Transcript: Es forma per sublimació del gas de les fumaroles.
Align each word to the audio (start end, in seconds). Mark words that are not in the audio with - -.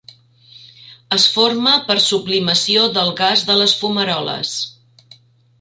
Es 1.17 1.25
forma 1.35 1.75
per 1.91 1.97
sublimació 2.07 2.87
del 2.97 3.15
gas 3.23 3.47
de 3.51 3.59
les 3.61 3.79
fumaroles. 3.83 4.59